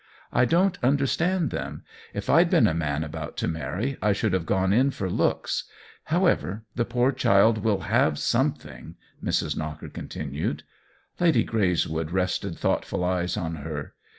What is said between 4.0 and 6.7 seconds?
I should have gone in for looks. However,